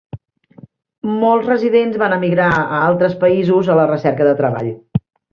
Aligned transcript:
Molts 1.23 1.49
residents 1.49 1.99
van 2.03 2.15
emigrar 2.15 2.47
a 2.61 2.79
altres 2.85 3.13
països 3.25 3.69
a 3.75 3.79
la 3.81 3.85
recerca 3.91 4.27
de 4.29 4.33
treball. 4.45 4.71